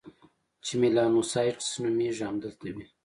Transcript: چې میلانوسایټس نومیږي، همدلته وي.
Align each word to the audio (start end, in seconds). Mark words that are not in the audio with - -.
چې 0.65 0.73
میلانوسایټس 0.81 1.67
نومیږي، 1.81 2.23
همدلته 2.29 2.67
وي. 2.75 2.85